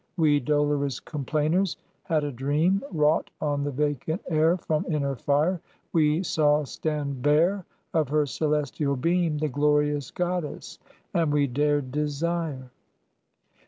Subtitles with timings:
[0.17, 5.61] We dolorous complainers had a dream, Wrought on the vacant air from inner fire,
[5.93, 10.79] We saw stand bare of her celestial beam The glorious Goddess,
[11.13, 12.71] and we dared desire.